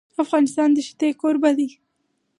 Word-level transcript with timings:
افغانستان 0.23 0.69
د 0.73 0.77
ښتې 0.87 1.09
کوربه 1.19 1.51
دی. 1.57 1.69